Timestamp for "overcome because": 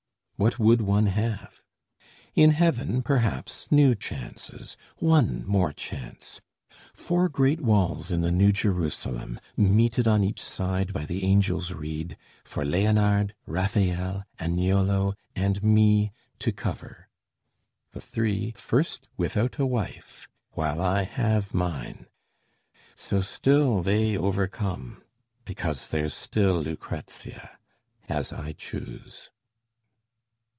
24.17-25.85